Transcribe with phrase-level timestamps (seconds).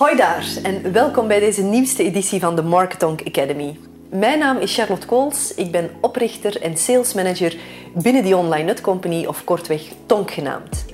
[0.00, 3.78] Hoi daar en welkom bij deze nieuwste editie van de Marketonk Academy.
[4.10, 7.56] Mijn naam is Charlotte Kools, ik ben oprichter en sales manager
[7.94, 10.84] binnen die online nutcompany of kortweg Tonk genaamd.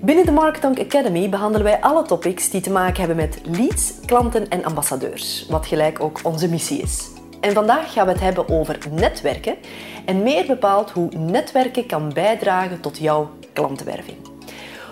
[0.00, 4.48] Binnen de Marketonk Academy behandelen wij alle topics die te maken hebben met leads, klanten
[4.48, 7.08] en ambassadeurs, wat gelijk ook onze missie is.
[7.40, 9.56] En vandaag gaan we het hebben over netwerken
[10.04, 14.29] en meer bepaald hoe netwerken kan bijdragen tot jouw klantenwerving.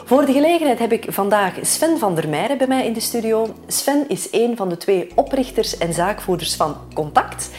[0.09, 3.55] Voor de gelegenheid heb ik vandaag Sven van der Meijeren bij mij in de studio.
[3.67, 7.51] Sven is een van de twee oprichters en zaakvoerders van Contact.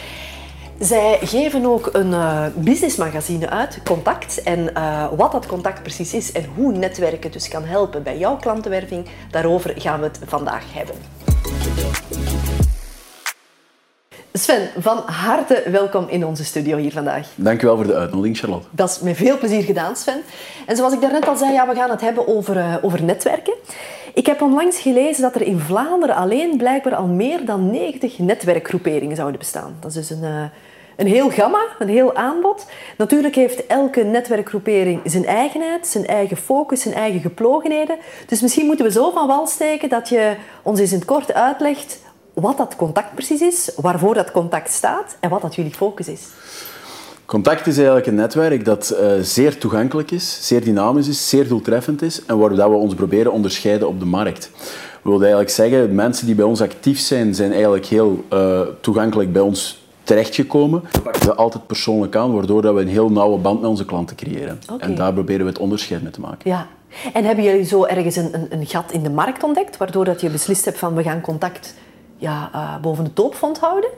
[0.78, 4.42] Zij geven ook een uh, businessmagazine uit, Contact.
[4.42, 8.36] En uh, wat dat contact precies is en hoe netwerken dus kan helpen bij jouw
[8.36, 10.94] klantenwerving, daarover gaan we het vandaag hebben.
[14.32, 17.28] Sven, van harte welkom in onze studio hier vandaag.
[17.34, 18.66] Dankjewel voor de uitnodiging, Charlotte.
[18.70, 20.22] Dat is met veel plezier gedaan, Sven.
[20.66, 23.54] En zoals ik daarnet al zei, ja, we gaan het hebben over, uh, over netwerken.
[24.14, 29.16] Ik heb onlangs gelezen dat er in Vlaanderen alleen blijkbaar al meer dan 90 netwerkgroeperingen
[29.16, 29.76] zouden bestaan.
[29.80, 30.42] Dat is dus een, uh,
[30.96, 32.66] een heel gamma, een heel aanbod.
[32.96, 37.96] Natuurlijk heeft elke netwerkgroepering zijn eigenheid, zijn eigen focus, zijn eigen geplogenheden.
[38.26, 41.34] Dus misschien moeten we zo van wal steken dat je ons eens in het kort
[41.34, 41.98] uitlegt
[42.40, 46.22] wat dat contact precies is, waarvoor dat contact staat en wat dat jullie focus is.
[47.24, 52.02] Contact is eigenlijk een netwerk dat uh, zeer toegankelijk is, zeer dynamisch is, zeer doeltreffend
[52.02, 54.50] is en waar we ons proberen onderscheiden op de markt.
[55.02, 59.32] We willen eigenlijk zeggen, mensen die bij ons actief zijn, zijn eigenlijk heel uh, toegankelijk
[59.32, 60.82] bij ons terechtgekomen.
[60.92, 64.16] We pakken ze altijd persoonlijk aan, waardoor we een heel nauwe band met onze klanten
[64.16, 64.60] creëren.
[64.72, 64.88] Okay.
[64.88, 66.50] En daar proberen we het onderscheid mee te maken.
[66.50, 66.66] Ja.
[67.12, 70.20] En hebben jullie zo ergens een, een, een gat in de markt ontdekt, waardoor dat
[70.20, 71.74] je beslist hebt van we gaan contact
[72.20, 73.90] ja, uh, boven de toopfond houden?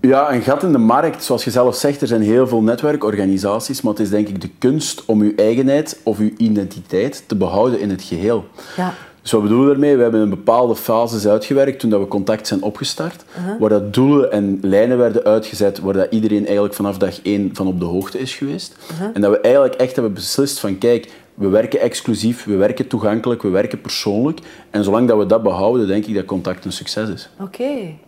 [0.00, 1.24] Ja, een gat in de markt.
[1.24, 4.50] Zoals je zelf zegt, er zijn heel veel netwerkorganisaties, maar het is denk ik de
[4.58, 8.44] kunst om uw eigenheid of uw identiteit te behouden in het geheel.
[8.76, 8.94] Ja.
[9.22, 9.96] Dus wat bedoelen we daarmee?
[9.96, 13.60] We hebben een bepaalde fases uitgewerkt toen dat we contact zijn opgestart, uh -huh.
[13.60, 17.66] waar dat doelen en lijnen werden uitgezet, waar dat iedereen eigenlijk vanaf dag één van
[17.66, 18.76] op de hoogte is geweest.
[18.92, 19.08] Uh -huh.
[19.14, 23.42] En dat we eigenlijk echt hebben beslist van, kijk, we werken exclusief, we werken toegankelijk,
[23.42, 24.40] we werken persoonlijk.
[24.70, 27.30] En zolang dat we dat behouden, denk ik dat contact een succes is.
[27.40, 27.62] Oké.
[27.62, 27.98] Okay.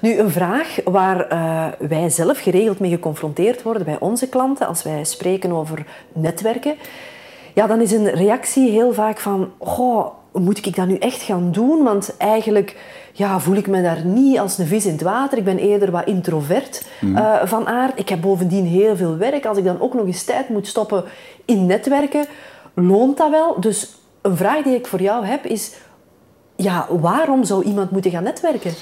[0.00, 4.82] Nu, een vraag waar uh, wij zelf geregeld mee geconfronteerd worden bij onze klanten als
[4.82, 6.74] wij spreken over netwerken.
[7.54, 11.52] Ja, dan is een reactie heel vaak van, goh, moet ik dat nu echt gaan
[11.52, 11.82] doen?
[11.82, 12.76] Want eigenlijk
[13.12, 15.38] ja, voel ik me daar niet als een vis in het water.
[15.38, 17.16] Ik ben eerder wat introvert mm.
[17.16, 17.98] uh, van aard.
[17.98, 19.46] Ik heb bovendien heel veel werk.
[19.46, 21.04] Als ik dan ook nog eens tijd moet stoppen
[21.44, 22.26] in netwerken,
[22.86, 23.60] loont dat wel?
[23.60, 25.72] Dus een vraag die ik voor jou heb is,
[26.56, 28.72] ja, waarom zou iemand moeten gaan netwerken?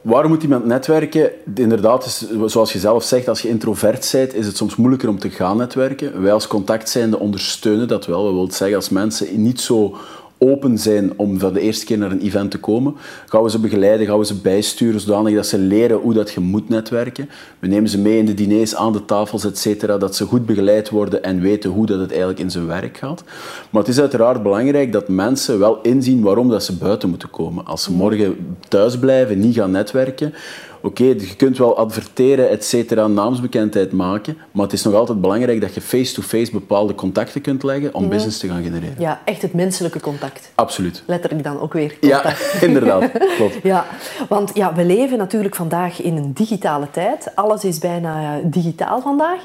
[0.00, 1.30] Waarom moet iemand netwerken?
[1.54, 5.30] Inderdaad, zoals je zelf zegt, als je introvert bent, is het soms moeilijker om te
[5.30, 6.22] gaan netwerken.
[6.22, 8.26] Wij als contactzijnde ondersteunen dat wel.
[8.26, 9.96] We willen zeggen, als mensen niet zo
[10.42, 12.94] open zijn om voor de eerste keer naar een event te komen,
[13.26, 16.40] gaan we ze begeleiden, gaan we ze bijsturen, zodanig dat ze leren hoe dat je
[16.40, 17.28] moet netwerken.
[17.58, 20.88] We nemen ze mee in de diners, aan de tafels, etc., dat ze goed begeleid
[20.90, 23.24] worden en weten hoe dat het eigenlijk in zijn werk gaat.
[23.70, 27.66] Maar het is uiteraard belangrijk dat mensen wel inzien waarom dat ze buiten moeten komen.
[27.66, 30.34] Als ze morgen thuis blijven, niet gaan netwerken,
[30.82, 35.20] oké, okay, je kunt wel adverteren, et cetera, naamsbekendheid maken, maar het is nog altijd
[35.20, 38.08] belangrijk dat je face-to-face -face bepaalde contacten kunt leggen om mm.
[38.08, 38.94] business te gaan genereren.
[38.98, 40.52] Ja, echt het menselijke contact.
[40.54, 41.02] Absoluut.
[41.06, 42.60] Letterlijk dan ook weer contact.
[42.60, 43.10] Ja, inderdaad.
[43.36, 43.58] Klopt.
[43.72, 43.86] ja,
[44.28, 47.32] want ja, we leven natuurlijk vandaag in een digitale tijd.
[47.34, 49.40] Alles is bijna digitaal vandaag.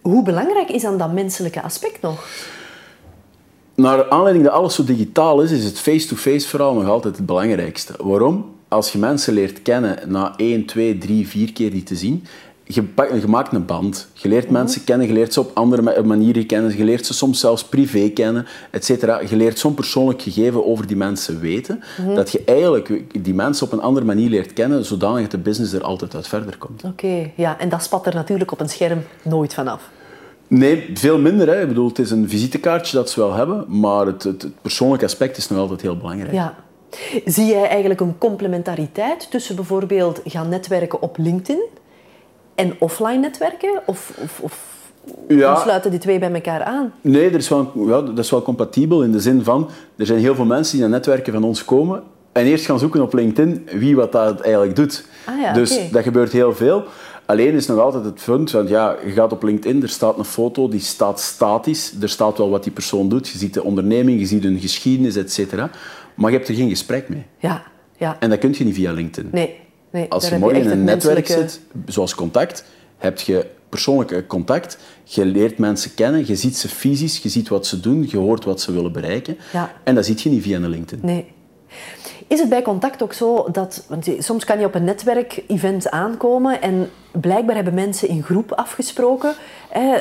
[0.00, 2.26] Hoe belangrijk is dan dat menselijke aspect nog?
[3.74, 7.26] Naar aanleiding dat alles zo digitaal is, is het face-to-face -face verhaal nog altijd het
[7.26, 7.94] belangrijkste.
[7.98, 8.58] Waarom?
[8.70, 12.24] Als je mensen leert kennen na 1, 2, 3, 4 keer die te zien,
[12.64, 12.84] je,
[13.20, 14.08] je maakt een band.
[14.12, 14.52] Je leert -hmm.
[14.52, 18.08] mensen kennen, je leert ze op andere manieren kennen, je leert ze soms zelfs privé
[18.08, 18.88] kennen, etc.
[19.28, 22.14] Je leert zo'n persoonlijk gegeven over die mensen weten, mm -hmm.
[22.14, 25.72] dat je eigenlijk die mensen op een andere manier leert kennen, zodanig dat de business
[25.72, 26.84] er altijd uit verder komt.
[26.84, 29.90] Oké, okay, ja, en dat spat er natuurlijk op een scherm nooit vanaf.
[30.46, 31.48] Nee, veel minder.
[31.48, 31.60] Hè.
[31.60, 35.04] Ik bedoel, het is een visitekaartje dat ze wel hebben, maar het, het, het persoonlijke
[35.04, 36.32] aspect is nog altijd heel belangrijk.
[36.32, 36.54] Ja.
[37.24, 41.62] Zie jij eigenlijk een complementariteit tussen bijvoorbeeld gaan netwerken op LinkedIn
[42.54, 43.82] en offline netwerken?
[43.86, 44.68] Of, of, of
[45.28, 45.56] ja.
[45.56, 46.92] sluiten die twee bij elkaar aan?
[47.00, 50.18] Nee, er is wel, ja, dat is wel compatibel in de zin van er zijn
[50.18, 52.02] heel veel mensen die naar netwerken van ons komen
[52.32, 55.04] en eerst gaan zoeken op LinkedIn wie wat dat eigenlijk doet.
[55.24, 55.90] Ah ja, dus okay.
[55.90, 56.84] dat gebeurt heel veel.
[57.26, 60.24] Alleen is nog altijd het punt, want ja, je gaat op LinkedIn, er staat een
[60.24, 61.94] foto, die staat statisch.
[62.00, 63.28] Er staat wel wat die persoon doet.
[63.28, 65.70] Je ziet de onderneming, je ziet hun geschiedenis, et cetera.
[66.14, 67.24] Maar je hebt er geen gesprek mee.
[67.38, 67.62] Ja,
[67.96, 68.16] ja.
[68.20, 69.30] En dat kun je niet via LinkedIn.
[69.32, 69.58] Nee.
[69.90, 72.64] nee Als je morgen in een netwerk zit, zoals contact,
[72.98, 74.78] heb je persoonlijk contact.
[75.04, 78.44] Je leert mensen kennen, je ziet ze fysisch, je ziet wat ze doen, je hoort
[78.44, 79.38] wat ze willen bereiken.
[79.52, 79.72] Ja.
[79.84, 81.06] En dat ziet je niet via een LinkedIn.
[81.06, 81.32] Nee.
[82.26, 86.62] Is het bij contact ook zo dat, want soms kan je op een netwerkevent aankomen
[86.62, 86.90] en
[87.20, 89.34] blijkbaar hebben mensen in groep afgesproken,
[89.68, 89.96] hè,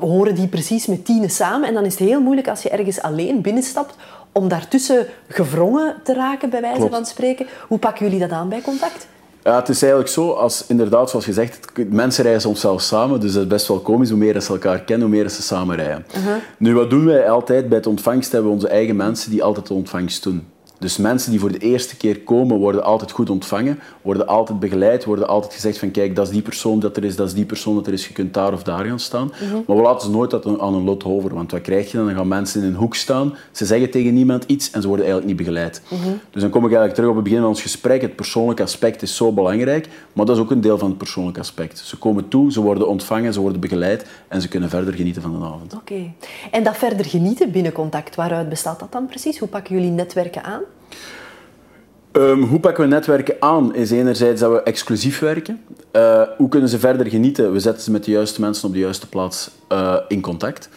[0.00, 3.02] horen die precies met tienen samen en dan is het heel moeilijk als je ergens
[3.02, 3.96] alleen binnenstapt
[4.32, 7.46] om daartussen gevrongen te raken, bij wijze van spreken.
[7.68, 9.06] Hoe pakken jullie dat aan bij contact?
[9.44, 11.58] Ja, het is eigenlijk zo, als inderdaad, zoals je zegt,
[11.88, 14.08] mensen rijden soms zelf samen, dus dat is best wel komisch.
[14.08, 16.06] Hoe meer ze elkaar kennen, hoe meer ze samen rijden.
[16.16, 16.34] Uh-huh.
[16.58, 18.32] Nu, wat doen wij altijd bij het ontvangst?
[18.32, 20.46] Hebben we onze eigen mensen die altijd de ontvangst doen.
[20.82, 25.04] Dus mensen die voor de eerste keer komen, worden altijd goed ontvangen, worden altijd begeleid,
[25.04, 27.44] worden altijd gezegd van kijk, dat is die persoon dat er is, dat is die
[27.44, 29.32] persoon dat er is, je kunt daar of daar gaan staan.
[29.42, 29.60] Mhm.
[29.66, 32.06] Maar we laten ze nooit aan een lot over, want wat krijg je dan?
[32.06, 35.06] Dan gaan mensen in een hoek staan, ze zeggen tegen niemand iets en ze worden
[35.06, 35.82] eigenlijk niet begeleid.
[35.88, 36.00] Mhm.
[36.30, 38.02] Dus dan kom ik eigenlijk terug op het begin van ons gesprek.
[38.02, 41.40] Het persoonlijke aspect is zo belangrijk, maar dat is ook een deel van het persoonlijke
[41.40, 41.78] aspect.
[41.78, 45.38] Ze komen toe, ze worden ontvangen, ze worden begeleid en ze kunnen verder genieten van
[45.38, 45.74] de avond.
[45.74, 46.12] Oké.
[46.50, 49.38] En dat verder genieten binnen contact, waaruit bestaat dat dan precies?
[49.38, 50.62] Hoe pakken jullie netwerken aan?
[52.12, 53.74] Ehm, hoe pakken we netwerken aan?
[53.74, 55.60] Is enerzijds dat we exclusief werken.
[55.92, 57.52] Uh, hoe kunnen ze verder genieten?
[57.52, 60.68] We zetten ze met de juiste mensen op de juiste plaats uh, in contact.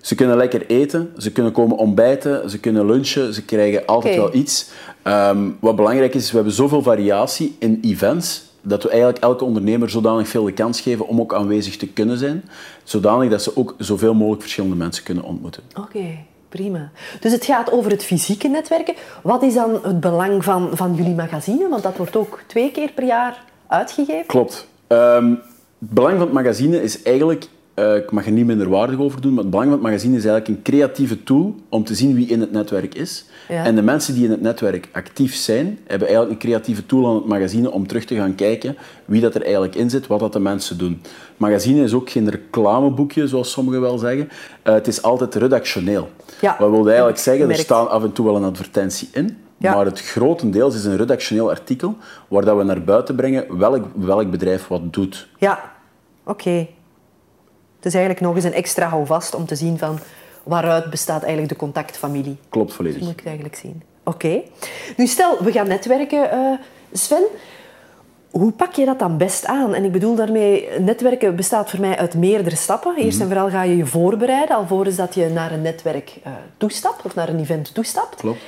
[0.00, 4.34] Ze kunnen lekker eten, ze kunnen komen ontbijten, ze kunnen lunchen, ze krijgen altijd wel
[4.34, 4.70] iets.
[5.04, 9.90] Um, wat belangrijk is, we hebben zoveel variatie in events dat we eigenlijk elke ondernemer
[9.90, 12.44] zodanig veel de kans geven om ook aanwezig te kunnen zijn,
[12.84, 15.62] zodanig dat ze ook zoveel mogelijk verschillende mensen kunnen ontmoeten.
[15.76, 16.04] Oké.
[16.48, 16.90] Prima.
[17.20, 18.94] Dus het gaat over het fysieke netwerken.
[19.22, 21.68] Wat is dan het belang van, van jullie magazine?
[21.68, 24.26] Want dat wordt ook twee keer per jaar uitgegeven.
[24.26, 24.68] Klopt.
[24.88, 25.30] Um,
[25.78, 27.46] het belang van het magazine is eigenlijk
[27.78, 30.16] uh, ik mag er niet minder waardig over doen, maar het belang van het magazine
[30.16, 33.24] is eigenlijk een creatieve tool om te zien wie in het netwerk is.
[33.48, 37.14] En de mensen die in het netwerk actief zijn, hebben eigenlijk een creatieve tool aan
[37.14, 40.32] het magazine om terug te gaan kijken wie dat er eigenlijk in zit, wat dat
[40.32, 41.00] de mensen doen.
[41.02, 44.28] Het magazine is ook geen reclameboekje, zoals sommigen wel zeggen.
[44.64, 46.08] Uh, het is altijd redactioneel.
[46.40, 46.56] Ja.
[46.58, 47.50] Wat wil eigenlijk zeggen?
[47.50, 51.50] Er staan af en toe wel een advertentie in, Maar het grotendeels is een redactioneel
[51.50, 51.96] artikel
[52.28, 55.28] waar dat we naar buiten brengen welk, welk bedrijf wat doet.
[55.38, 55.72] Ja,
[56.24, 56.66] oké.
[57.88, 59.98] Is eigenlijk nog eens een extra houvast om te zien van
[60.42, 62.36] waaruit bestaat eigenlijk de contactfamilie.
[62.48, 62.98] Klopt volledig.
[62.98, 63.82] Dat moet ik eigenlijk zien.
[64.04, 64.42] Oké.
[64.96, 66.58] Nu stel, we gaan netwerken, uh,
[66.92, 67.24] Sven.
[68.30, 69.74] Hoe pak je dat dan best aan?
[69.74, 72.96] En ik bedoel daarmee, netwerken bestaat voor mij uit meerdere stappen.
[72.96, 73.34] Eerst en mhm.
[73.34, 77.28] vooral ga je je voorbereiden, alvorens dat je naar een netwerk uh, toestapt of naar
[77.28, 78.20] een event toestapt.
[78.20, 78.40] Klopt.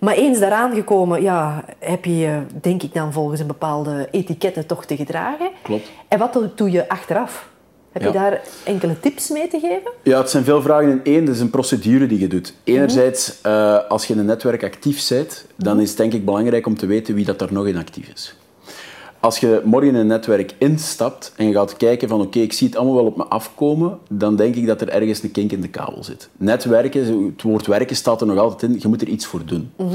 [0.00, 4.84] Maar eens daaraan gekomen, ja, heb je denk ik dan volgens een bepaalde etiketten toch
[4.84, 5.50] te gedragen.
[5.62, 5.90] Klopt.
[6.08, 7.48] En wat doe je achteraf?
[7.92, 9.90] Heb je daar enkele tips mee te geven?
[10.02, 11.24] Ja, het zijn veel vragen in één.
[11.24, 12.54] Dat is een procedure die je doet.
[12.64, 15.82] Enerzijds, uh, als je in een netwerk actief bent, dan mhm.
[15.82, 18.34] is het denk ik belangrijk om te weten wie dat er nog in actief is.
[19.20, 22.66] Als je morgen in een netwerk instapt en je gaat kijken van oké, ik zie
[22.66, 25.60] het allemaal wel op me afkomen, dan denk ik dat er ergens een kink in
[25.60, 26.28] de kabel zit.
[26.36, 29.70] Netwerken, het woord werken staat er nog altijd in, je moet er iets voor doen.
[29.76, 29.88] Mm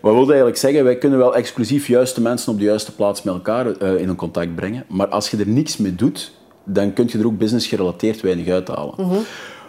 [0.00, 0.84] Wat wil dat eigenlijk zeggen?
[0.84, 4.16] Wij kunnen wel exclusief juiste mensen op de juiste plaats met elkaar uh, in een
[4.16, 6.32] contact brengen, maar als je er niks mee doet,
[6.68, 8.94] dan kun je er ook business gerelateerd weinig uithalen.
[8.96, 9.24] Mm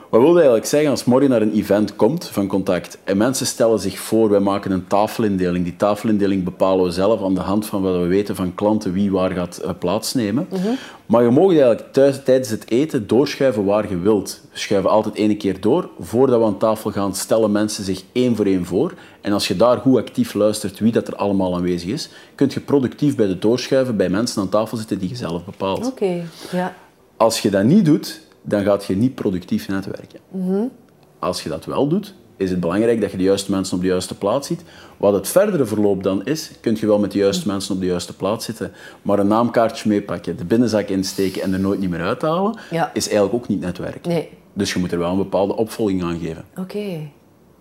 [0.10, 3.80] Wat wil eigenlijk zeggen als morgen naar een event komt van contact en mensen stellen
[3.80, 5.64] zich voor, wij maken een tafelindeling.
[5.64, 9.12] Die tafelindeling bepalen we zelf aan de hand van wat we weten van klanten wie
[9.12, 10.48] waar gaat eh, plaatsnemen.
[10.50, 10.68] Mhm.
[11.06, 14.42] Maar je mag eigenlijk thuis, tijdens het eten doorschuiven waar je wilt.
[14.52, 15.90] We schuiven altijd één keer door.
[16.00, 18.94] Voordat we aan tafel gaan, stellen mensen zich één voor één voor.
[19.22, 22.60] En als je daar goed actief luistert wie dat er allemaal aanwezig is, kun je
[22.60, 25.86] productief bij de doorschuiven bij mensen aan tafel zitten die je zelf bepaalt.
[25.86, 26.76] Oké, ja.
[27.20, 30.20] Als je dat niet doet, dan gaat je niet productief netwerken.
[30.30, 30.72] Mm
[31.20, 33.88] Als je dat wel doet, is het belangrijk dat je de juiste mensen op de
[33.88, 34.64] juiste plaats ziet.
[34.98, 37.88] Wat het verdere verloop dan is, kun je wel met de juiste mensen op de
[37.88, 38.72] juiste plaats zitten,
[39.02, 42.60] maar een naamkaartje meepakken, de binnenzak insteken en er nooit niet meer uithalen,
[42.94, 44.12] is eigenlijk ook niet netwerken.
[44.12, 44.30] Nee.
[44.54, 46.46] Dus je moet er wel een bepaalde opvolging aan geven.
[46.58, 47.10] Oké.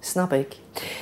[0.00, 0.56] Snap ik.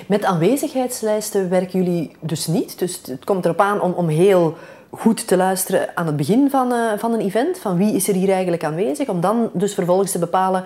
[0.09, 2.79] Met aanwezigheidslijsten werken jullie dus niet.
[2.79, 4.57] Dus het komt erop aan om, om heel
[4.99, 7.59] goed te luisteren aan het begin van, uh, van een event.
[7.59, 9.09] Van wie is er hier eigenlijk aanwezig?
[9.09, 10.65] Om dan dus vervolgens te bepalen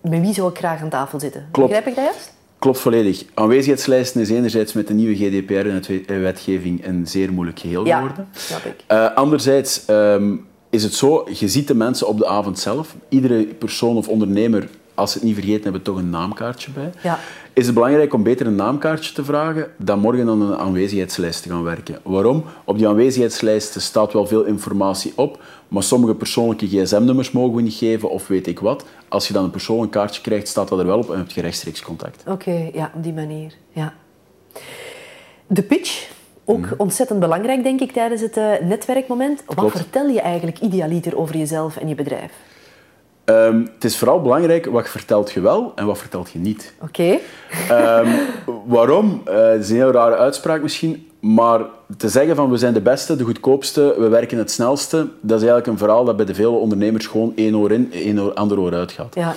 [0.00, 1.48] met wie zou ik graag aan tafel zitten.
[1.50, 1.68] Klopt.
[1.68, 2.34] Begrijp ik dat juist?
[2.58, 3.24] Klopt volledig.
[3.34, 8.28] Aanwezigheidslijsten is enerzijds met de nieuwe GDPR-wetgeving eh, een zeer moeilijk geheel ja, geworden.
[8.34, 8.84] snap ik.
[8.92, 12.94] Uh, anderzijds um, is het zo, je ziet de mensen op de avond zelf.
[13.08, 16.92] Iedere persoon of ondernemer, als ze het niet vergeten, hebben toch een naamkaartje bij.
[17.02, 17.18] Ja
[17.56, 21.48] is het belangrijk om beter een naamkaartje te vragen dan morgen aan een aanwezigheidslijst te
[21.48, 21.98] gaan werken.
[22.02, 22.44] Waarom?
[22.64, 27.74] Op die aanwezigheidslijst staat wel veel informatie op, maar sommige persoonlijke gsm-nummers mogen we niet
[27.74, 28.84] geven of weet ik wat.
[29.08, 31.40] Als je dan een persoonlijk kaartje krijgt, staat dat er wel op en heb je
[31.40, 32.22] rechtstreeks contact.
[32.26, 33.52] Oké, ja, op die manier.
[33.72, 33.94] Ja.
[35.46, 36.10] De pitch,
[36.44, 36.74] ook mhm.
[36.76, 39.42] ontzettend belangrijk denk ik tijdens het uh, netwerkmoment.
[39.46, 42.32] Wat vertel je eigenlijk idealiter over jezelf en je bedrijf?
[43.26, 46.72] Ehm, het is vooral belangrijk wat vertelt je wel en wat vertelt je niet.
[46.82, 47.18] Oké.
[47.68, 48.08] Ehm,
[48.66, 49.22] waarom?
[49.28, 51.60] Uh, het is een heel rare uitspraak misschien, maar
[51.96, 55.46] te zeggen van we zijn de beste, de goedkoopste, we werken het snelste, dat is
[55.46, 58.60] eigenlijk een verhaal dat bij de vele ondernemers gewoon één oor in, één oor, ander
[58.60, 59.14] oor uitgaat.
[59.14, 59.34] Ja.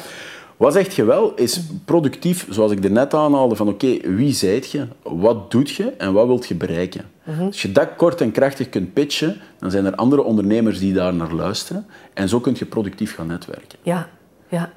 [0.57, 4.71] Wat zegt je wel, is productief, zoals ik er net aanhaalde, van oké, wie zijt
[4.71, 7.05] je, wat doet je en wat wilt je bereiken?
[7.37, 11.13] Als je dat kort en krachtig kunt pitchen, dan zijn er andere ondernemers die daar
[11.13, 13.79] naar luisteren en zo kun je productief gaan netwerken.
[13.81, 14.09] Ja,
[14.47, 14.71] ja.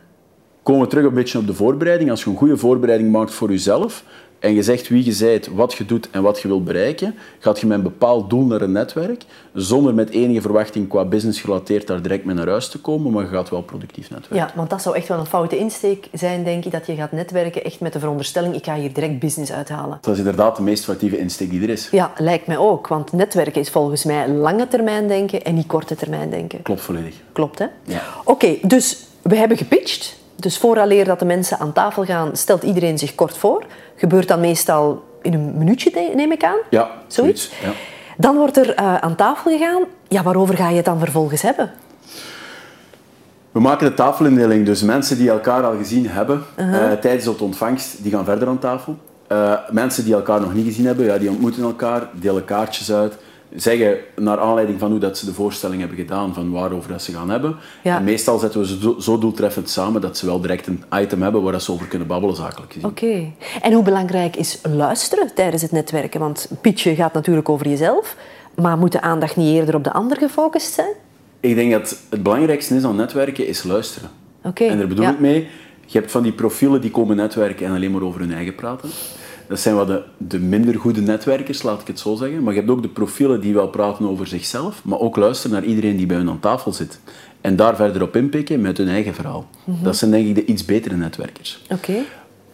[0.63, 2.11] Komen we terug een beetje op de voorbereiding.
[2.11, 4.05] Als je een goede voorbereiding maakt voor jezelf,
[4.43, 7.61] en je zegt wie je bent, wat je doet en wat je wilt bereiken, gaat
[7.61, 11.87] je met een bepaald doel naar een netwerk, zonder met enige verwachting qua business gerelateerd
[11.87, 14.37] daar direct mee naar huis te komen, maar je gaat wel productief netwerken.
[14.37, 17.13] Ja, want dat zou echt wel een foute insteek zijn, denk ik, dat je gaat
[17.13, 19.99] netwerken echt met de veronderstelling, ik ga hier direct business uithalen.
[20.01, 21.89] Dat is inderdaad de meest foutieve insteek die er is.
[21.91, 25.95] Ja, lijkt mij ook, want netwerken is volgens mij lange termijn denken en niet korte
[25.95, 26.63] termijn denken.
[26.63, 27.15] Klopt volledig.
[27.33, 27.67] Klopt, hè?
[27.85, 28.03] Ja.
[28.25, 30.21] Oké, dus we hebben gepitcht.
[30.43, 33.65] Dus vooraleer dat de mensen aan tafel gaan, stelt iedereen zich kort voor.
[33.97, 36.59] Gebeurt dan meestal in een minuutje, neem ik aan?
[36.71, 37.51] Ja, zoiets.
[37.63, 37.71] Ja.
[38.17, 39.83] Dan wordt er uh, aan tafel gegaan.
[40.09, 41.73] Ja, waarover ga je het dan vervolgens hebben?
[43.51, 44.67] We maken de tafelindeling.
[44.67, 48.59] Dus mensen die elkaar al gezien hebben uh tijdens de ontvangst, die gaan verder aan
[48.59, 48.97] tafel.
[49.29, 53.15] Uh, mensen die elkaar nog niet gezien hebben, ja, die ontmoeten elkaar, delen kaartjes uit
[53.55, 57.13] zeggen naar aanleiding van hoe dat ze de voorstelling hebben gedaan, van waarover dat ze
[57.13, 57.57] gaan hebben.
[57.83, 61.43] En meestal zetten we ze zo doeltreffend samen dat ze wel direct een item hebben
[61.43, 62.89] waar ze over kunnen babbelen, zakelijk gezien.
[62.89, 63.33] Oké.
[63.63, 66.21] En hoe belangrijk is luisteren tijdens het netwerken?
[66.21, 68.17] Want pitchen gaat natuurlijk over jezelf,
[68.55, 70.93] maar moet de aandacht niet eerder op de ander gefocust zijn?
[71.41, 74.11] Ik denk dat het belangrijkste is aan netwerken is luisteren.
[74.43, 74.65] Oké.
[74.65, 75.49] En daar bedoel ik mee,
[75.87, 78.89] je hebt van die profielen die komen netwerken en alleen maar over hun eigen praten.
[79.53, 82.43] Dat zijn wat de, de minder goede netwerkers, laat ik het zo zeggen.
[82.43, 85.65] Maar je hebt ook de profielen die wel praten over zichzelf, maar ook luisteren naar
[85.69, 87.01] iedereen die bij hun aan tafel zit.
[87.41, 89.47] En daar verder op inpikken met hun eigen verhaal.
[89.65, 89.85] Mhm.
[89.85, 91.63] Dat zijn denk ik de iets betere netwerkers.
[91.71, 91.95] Oké.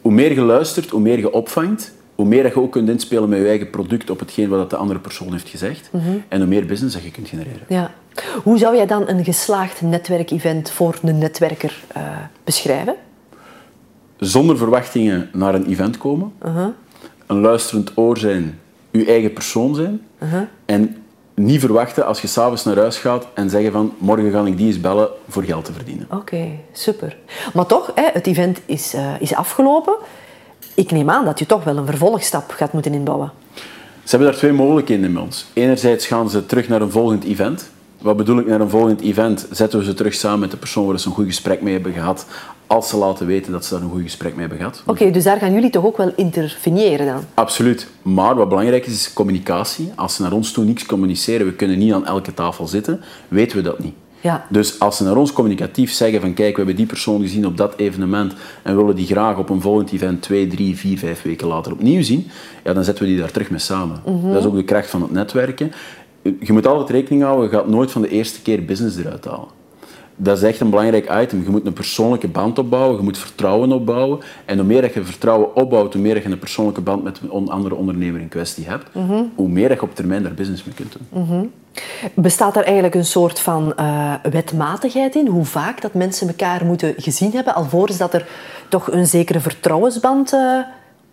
[0.00, 3.38] Hoe meer je luistert, hoe meer je opvangt, hoe meer je ook kunt inspelen met
[3.38, 5.88] je eigen product op hetgeen wat de andere persoon heeft gezegd.
[5.92, 6.04] Mhm.
[6.28, 7.66] En hoe meer business dat je kunt genereren.
[7.68, 7.94] Ja.
[8.42, 12.02] Hoe zou jij dan een geslaagd netwerkevent voor een netwerker uh,
[12.44, 12.94] beschrijven?
[14.18, 16.32] Zonder verwachtingen naar een event komen.
[16.46, 16.66] Uh-huh.
[17.28, 20.06] Een luisterend oor zijn, je eigen persoon zijn.
[20.22, 20.42] Uh-huh.
[20.64, 20.96] En
[21.34, 24.66] niet verwachten als je s'avonds naar huis gaat en zeggen van morgen ga ik die
[24.66, 26.06] eens bellen voor geld te verdienen.
[26.10, 27.16] Oké, super.
[27.54, 29.96] Maar toch, hè, het event is, uh, is afgelopen.
[30.74, 33.32] Ik neem aan dat je toch wel een vervolgstap gaat moeten inbouwen.
[34.04, 35.46] Ze hebben daar twee mogelijkheden in ons.
[35.52, 37.70] Enerzijds gaan ze terug naar een volgend event.
[37.98, 39.46] Wat bedoel ik naar een volgend event?
[39.50, 41.92] Zetten we ze terug samen met de persoon waar ze een goed gesprek mee hebben
[41.92, 42.26] gehad,
[42.66, 44.82] als ze laten weten dat ze daar een goed gesprek mee hebben gehad.
[44.86, 47.20] Oké, dus daar gaan jullie toch ook wel interveneren dan?
[47.34, 47.88] Absoluut.
[48.02, 49.92] Maar wat belangrijk is, is communicatie.
[49.94, 53.56] Als ze naar ons toe niks communiceren, we kunnen niet aan elke tafel zitten, weten
[53.56, 53.94] we dat niet.
[54.20, 54.46] Ja.
[54.48, 57.56] Dus als ze naar ons communicatief zeggen van kijk, we hebben die persoon gezien op
[57.56, 61.46] dat evenement en willen die graag op een volgend event twee, drie, vier, vijf weken
[61.46, 62.30] later opnieuw zien,
[62.64, 64.00] ja, dan zetten we die daar terug mee samen.
[64.06, 64.32] Mhm.
[64.32, 65.72] Dat is ook de kracht van het netwerken.
[66.40, 69.56] Je moet altijd rekening houden, je gaat nooit van de eerste keer business eruit halen.
[70.20, 71.42] Dat is echt een belangrijk item.
[71.42, 74.18] Je moet een persoonlijke band opbouwen, je moet vertrouwen opbouwen.
[74.44, 77.20] En hoe meer dat je vertrouwen opbouwt, hoe meer dat je een persoonlijke band met
[77.32, 79.22] een andere ondernemer in kwestie hebt, Mhm.
[79.34, 81.52] hoe meer dat je op termijn daar business mee kunt doen.
[82.14, 85.26] Bestaat er eigenlijk een soort van uh, wetmatigheid in?
[85.26, 88.26] Hoe vaak dat mensen elkaar moeten gezien hebben, alvorens dat er
[88.68, 90.58] toch een zekere vertrouwensband uh,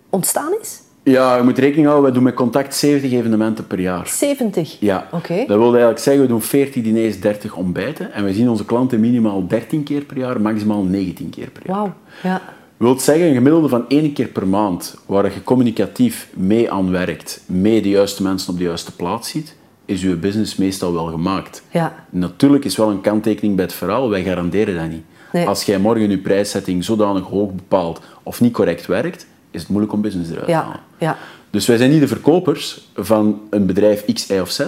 [0.09, 0.79] ontstaan is?
[1.05, 4.07] Ja, je moet rekening houden, wij doen met contact 70 evenementen per jaar.
[4.07, 4.77] 70?
[4.79, 5.07] Ja.
[5.11, 5.43] Oké.
[5.47, 8.13] Dat wil eigenlijk zeggen, we doen 40 diners, 30 ontbijten.
[8.13, 11.75] En we zien onze klanten minimaal 13 keer per jaar, maximaal 19 keer per jaar.
[11.75, 11.93] Wauw,
[12.23, 12.41] ja.
[12.77, 16.91] Dat wil zeggen, een gemiddelde van één keer per maand, waar je communicatief mee aan
[16.91, 21.05] werkt, mee de juiste mensen op de juiste plaats ziet, is je business meestal wel
[21.05, 21.63] gemaakt.
[21.69, 22.05] Ja.
[22.09, 25.03] Natuurlijk is wel een kanttekening bij het verhaal, wij garanderen dat niet.
[25.31, 25.47] Nee.
[25.47, 29.93] Als jij morgen je prijszetting zodanig hoog bepaalt of niet correct werkt, is het moeilijk
[29.93, 30.79] om business eruit te Ja, halen.
[30.97, 31.17] ja.
[31.49, 34.61] Dus wij zijn niet de verkopers van een bedrijf X, Y of Z,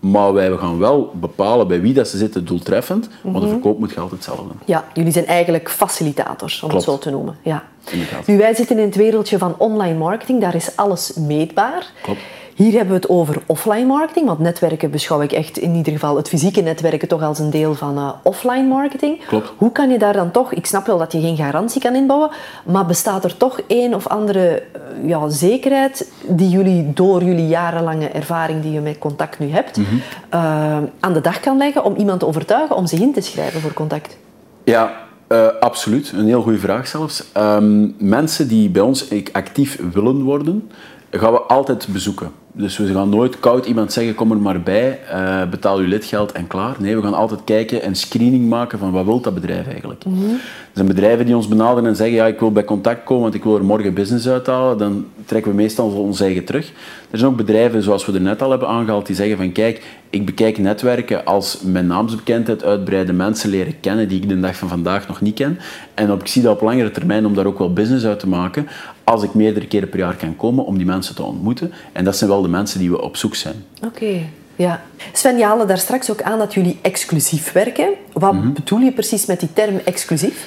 [0.00, 3.44] maar wij gaan wel bepalen bij wie dat ze zitten doeltreffend, want Mhm.
[3.44, 4.54] de verkoop moet altijd hetzelfde.
[4.64, 6.84] Ja, jullie zijn eigenlijk facilitators, om Klopt.
[6.86, 7.36] het zo te noemen.
[7.42, 7.64] Ja.
[7.90, 8.26] Inderdaad.
[8.26, 11.90] Nu, wij zitten in het wereldje van online marketing, daar is alles meetbaar.
[12.02, 12.20] Klopt.
[12.54, 16.16] Hier hebben we het over offline marketing, want netwerken beschouw ik echt in ieder geval
[16.16, 19.24] het fysieke netwerken toch als een deel van uh, offline marketing.
[19.26, 19.52] Klopt.
[19.56, 22.30] Hoe kan je daar dan toch, ik snap wel dat je geen garantie kan inbouwen,
[22.64, 24.62] maar bestaat er toch een of andere
[25.02, 29.76] uh, ja, zekerheid die jullie door jullie jarenlange ervaring die je met contact nu hebt,
[29.76, 29.94] Mhm.
[29.94, 33.60] uh, aan de dag kan leggen om iemand te overtuigen om zich in te schrijven
[33.60, 34.16] voor contact?
[34.64, 34.92] Ja,
[35.28, 36.12] uh, absoluut.
[36.12, 37.24] Een heel goede vraag zelfs.
[37.36, 40.70] Um, mensen die bij ons actief willen worden,
[41.10, 42.30] gaan we altijd bezoeken.
[42.54, 46.32] Dus we gaan nooit koud iemand zeggen, kom er maar bij, uh, betaal je lidgeld
[46.32, 46.76] en klaar.
[46.78, 50.04] Nee, we gaan altijd kijken en screening maken van wat wil dat bedrijf eigenlijk.
[50.04, 53.22] Mm Er zijn bedrijven die ons benaderen en zeggen, ja, ik wil bij contact komen,
[53.22, 54.78] want ik wil er morgen business uithalen.
[54.78, 56.72] Dan trekken we meestal ons eigen terug.
[57.10, 59.82] Er zijn ook bedrijven, zoals we er net al hebben aangehaald, die zeggen van, kijk,
[60.10, 64.68] ik bekijk netwerken als mijn naamsbekendheid uitbreiden, mensen leren kennen die ik de dag van
[64.68, 65.58] vandaag nog niet ken.
[65.94, 68.28] En op, ik zie dat op langere termijn om daar ook wel business uit te
[68.28, 68.68] maken,
[69.04, 71.72] als ik meerdere keren per jaar kan komen om die mensen te ontmoeten.
[71.92, 73.64] En dat zijn wel de mensen die we op zoek zijn.
[73.84, 74.20] Oké.
[74.56, 74.82] Ja.
[75.12, 77.88] Sven, je haalde daar straks ook aan dat jullie exclusief werken.
[78.12, 78.52] Wat mhm.
[78.52, 80.46] bedoel je precies met die term exclusief?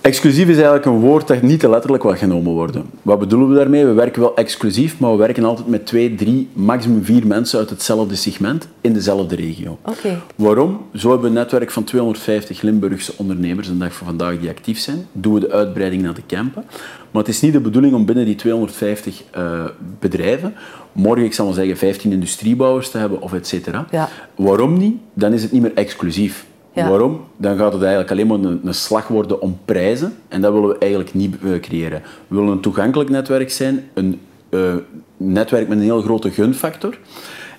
[0.00, 2.84] Exclusief is eigenlijk een woord dat niet te letterlijk wil genomen worden.
[3.02, 3.84] Wat bedoelen we daarmee?
[3.84, 7.70] We werken wel exclusief, maar we werken altijd met twee, drie, maximum vier mensen uit
[7.70, 9.78] hetzelfde segment in dezelfde regio.
[9.82, 10.18] Okay.
[10.34, 10.80] Waarom?
[10.94, 14.78] Zo hebben we een netwerk van 250 Limburgse ondernemers een dag van vandaag die actief
[14.78, 15.06] zijn.
[15.12, 16.64] Doen we de uitbreiding naar de campen.
[17.10, 19.64] Maar het is niet de bedoeling om binnen die 250 uh, eh,
[19.98, 20.54] bedrijven
[20.98, 23.86] morgen, ik zal maar zeggen, 15 industriebouwers te hebben of et cetera.
[23.90, 24.08] Ja.
[24.34, 24.96] Waarom niet?
[25.14, 26.46] Dan is het niet meer exclusief.
[26.86, 27.24] Waarom?
[27.36, 30.16] Dan gaat het eigenlijk alleen maar een, een, slag worden om prijzen.
[30.28, 32.02] En dat willen we eigenlijk niet uh, creëren.
[32.26, 34.20] We willen een toegankelijk netwerk zijn, een
[34.50, 34.74] uh,
[35.16, 36.98] netwerk met een heel grote gunfactor.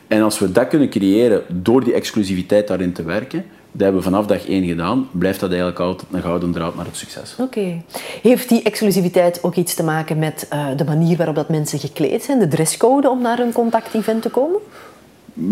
[0.08, 4.10] En als we dat kunnen creëren door die exclusiviteit daarin te werken, dat hebben we
[4.10, 7.36] vanaf dag één gedaan, blijft dat eigenlijk altijd een gouden draad naar het succes.
[7.40, 7.82] Oké.
[8.22, 12.24] Heeft die exclusiviteit ook iets te maken met uh, de manier waarop dat mensen gekleed
[12.24, 14.60] zijn, de dresscode om naar een contactevent te komen?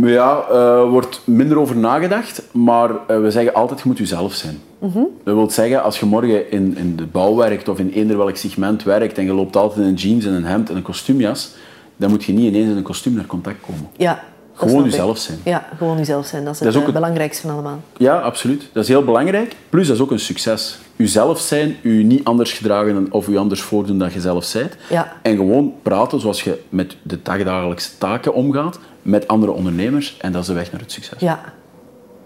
[0.02, 4.34] Ja, er uh, wordt minder over nagedacht, maar uh, we zeggen altijd, je moet jezelf
[4.34, 4.60] zijn.
[4.80, 8.18] Mm Dat wil zeggen, als je morgen in, in de bouw werkt of in eender
[8.18, 10.82] welk segment werkt en je loopt altijd in een jeans en een hemd en een
[10.82, 11.56] kostuumjas,
[11.96, 13.88] dan moet je niet ineens in een kostuum naar contact komen.
[13.98, 14.24] Ja,
[14.58, 15.40] gewoon jezelf zijn.
[15.44, 16.46] Ja, gewoon jezelf zijn.
[16.46, 17.82] Dat is het, dat belangrijkste van allemaal.
[17.98, 18.70] Ja, absoluut.
[18.74, 19.56] Dat is heel belangrijk.
[19.70, 20.80] Plus, dat is ook een succes.
[20.96, 24.76] Uzelf zijn, u niet anders gedragen of u anders voordoen dan je zelf bent.
[24.90, 25.14] Ja.
[25.22, 30.18] En gewoon praten zoals je met de dagdagelijkse taken omgaat met andere ondernemers.
[30.18, 31.20] En dat is de weg naar het succes.
[31.20, 31.40] Ja,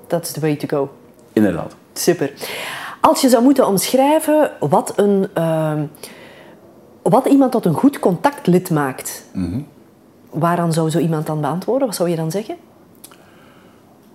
[0.07, 0.91] dat is the way to go.
[1.33, 1.75] Inderdaad.
[1.93, 2.31] Super.
[3.01, 5.73] Als je zou moeten omschrijven wat, een, uh,
[7.01, 9.65] wat iemand tot een goed contactlid maakt, mm
[10.31, 11.87] waaraan zou zo iemand dan beantwoorden?
[11.87, 12.55] Wat zou je dan zeggen?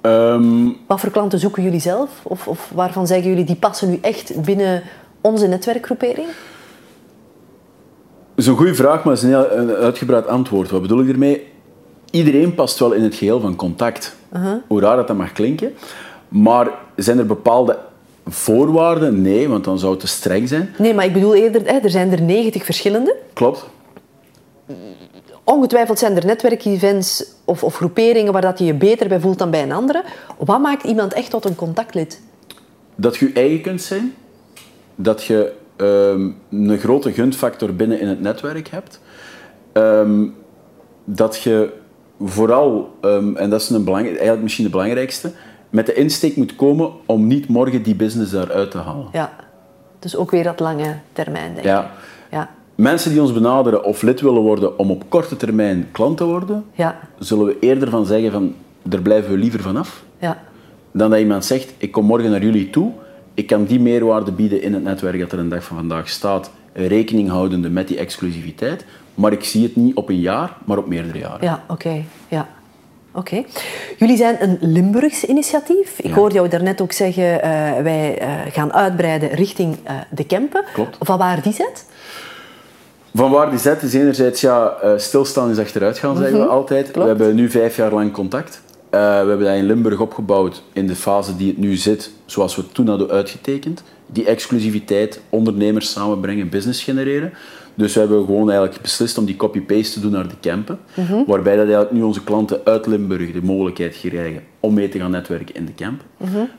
[0.01, 2.11] Ehm, wat voor klanten zoeken jullie zelf?
[2.23, 4.83] Of, of waarvan zeggen jullie die passen nu echt binnen
[5.21, 6.27] onze netwerkgroepering?
[8.35, 10.71] Dat is een goede vraag, maar het is een heel uitgebreid antwoord.
[10.71, 11.47] Wat bedoel ik ermee?
[12.11, 14.17] Iedereen past wel in het geheel van contact.
[14.67, 15.75] Hoe raar dat, dat mag klinken.
[16.29, 17.79] Maar zijn er bepaalde
[18.27, 19.23] voorwaarden?
[19.23, 20.75] Nee, want dan zou het te streng zijn.
[20.79, 23.17] Nee, maar ik bedoel eerder, er zijn er 90 verschillende.
[23.33, 23.67] Klopt.
[25.49, 29.51] Ongetwijfeld zijn er netwerkevents of, of groeperingen waar dat je je beter bij voelt dan
[29.51, 30.05] bij een andere.
[30.39, 32.21] Wat maakt iemand echt tot een contactlid?
[32.95, 34.15] Dat je eigen kunt zijn.
[34.95, 39.01] Dat je ehm, een grote gunfactor binnen in het netwerk hebt.
[39.73, 40.27] Ehm,
[41.05, 41.73] dat je
[42.21, 45.33] vooral, um, en dat is een eigenlijk misschien de belangrijkste,
[45.71, 49.09] met de insteek moet komen om niet morgen die business daaruit te halen.
[49.13, 49.37] Ja,
[49.99, 51.85] dus ook weer dat lange termijn, denk ja.
[51.85, 51.91] ik.
[52.31, 52.51] Ja.
[52.77, 56.65] Mensen die ons benaderen of lid willen worden om op korte termijn klant te worden,
[56.75, 56.99] ja.
[57.19, 60.05] zullen we eerder van zeggen van, daar blijven we liever vanaf.
[60.19, 60.43] Ja.
[60.93, 62.93] Dan dat iemand zegt, ik kom morgen naar jullie toe,
[63.35, 66.51] ik kan die meerwaarde bieden in het netwerk dat er een dag van vandaag staat,
[66.73, 68.85] rekening houdende met die exclusiviteit,
[69.15, 71.45] maar ik zie het niet op een jaar, maar op meerdere jaren.
[71.45, 72.05] Ja, oké.
[72.29, 72.49] Ja.
[73.13, 73.45] Oké.
[73.99, 75.99] Jullie zijn een Limburgs initiatief.
[75.99, 77.41] Ik hoorde jou daarnet ook zeggen, uh,
[77.83, 80.65] wij uh, gaan uitbreiden richting uh, de Kempen.
[80.73, 80.97] Klopt.
[81.01, 81.87] Van waar die zet?
[83.17, 86.53] Van waar die zet is enerzijds, ja, stilstaan is achteruit gaan, zeggen we mhm.
[86.53, 86.91] altijd.
[86.91, 86.99] Klopt.
[86.99, 88.63] We hebben nu vijf jaar lang contact.
[88.91, 92.63] we hebben dat in Limburg opgebouwd in de fase die het nu zit, zoals we
[92.63, 93.83] het toen hadden uitgetekend.
[94.07, 97.33] Die exclusiviteit, ondernemers samenbrengen, business genereren.
[97.75, 100.79] Dus we hebben gewoon eigenlijk beslist om die copy-paste te doen naar de campen.
[100.95, 101.25] Mhm.
[101.27, 105.11] Waarbij dat eigenlijk nu onze klanten uit Limburg de mogelijkheid krijgen om mee te gaan
[105.11, 106.03] netwerken in de camp.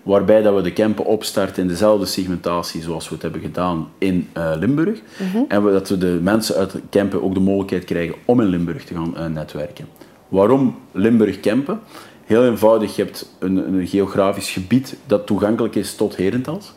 [0.03, 4.29] Waarbij dat we de campen opstarten in dezelfde segmentatie zoals we het hebben gedaan in
[4.37, 5.01] uh, Limburg.
[5.47, 8.47] En we, dat we de mensen uit de campen ook de mogelijkheid krijgen om in
[8.47, 9.85] Limburg te gaan uh, netwerken.
[10.27, 11.79] Waarom Limburg campen?
[12.27, 16.73] Heel eenvoudig, je hebt een, een geografisch gebied dat toegankelijk is tot Herentals.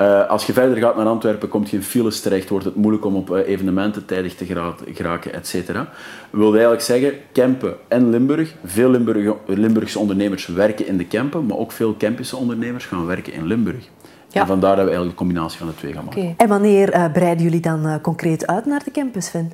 [0.00, 3.04] Uh, als je verder gaat naar Antwerpen, kom je in files terecht, wordt het moeilijk
[3.04, 4.44] om op uh, evenementen tijdig te
[4.92, 5.88] geraken, et cetera.
[6.30, 11.56] wil eigenlijk zeggen, Kempen en Limburg, veel Limburg, Limburgse ondernemers werken in de Kempen, maar
[11.56, 13.88] ook veel Kempische ondernemers gaan werken in Limburg.
[14.28, 14.40] Ja.
[14.40, 16.20] En vandaar dat we eigenlijk een combinatie van de twee gaan maken.
[16.20, 16.34] Okay.
[16.36, 19.52] En wanneer uh, breiden jullie dan concreet uit naar de campus, Sven?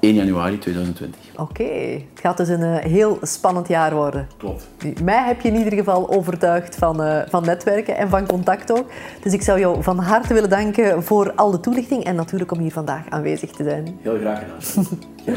[0.00, 1.20] 1 januari 2020.
[1.36, 4.26] Oké, het gaat dus een eh, heel spannend jaar worden.
[4.36, 4.66] Klopt.
[5.02, 8.90] Mij heb je in ieder geval overtuigd van, uh, van netwerken en van contact ook.
[9.22, 12.58] Dus ik zou jou van harte willen danken voor al de toelichting en natuurlijk om
[12.58, 13.98] hier vandaag aanwezig te zijn.
[14.02, 14.86] Heel graag gedaan.
[15.24, 15.36] Heel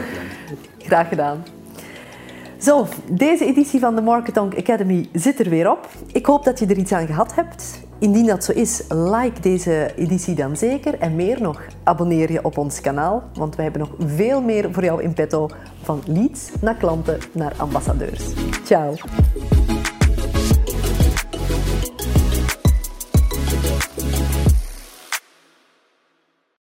[0.77, 1.43] graag gedaan.
[2.57, 5.89] Zo, deze editie van de Marketonk Academy zit er weer op.
[6.11, 7.84] Ik hoop dat je er iets aan gehad hebt.
[7.99, 10.99] Indien dat zo is, like deze editie dan zeker.
[10.99, 14.83] En meer nog, abonneer je op ons kanaal, want wij hebben nog veel meer voor
[14.83, 15.49] jou in petto.
[15.81, 18.33] Van leads naar klanten naar ambassadeurs.
[18.63, 18.93] Ciao!